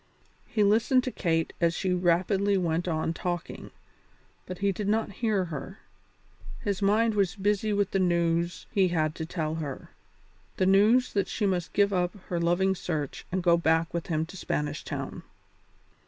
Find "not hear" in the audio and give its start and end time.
4.87-5.45